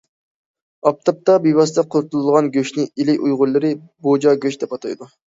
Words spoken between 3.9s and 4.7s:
بوجا گۆش››